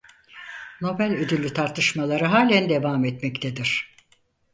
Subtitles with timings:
[0.81, 3.95] Nobel Ödülü tartışmaları halen devam etmektedir.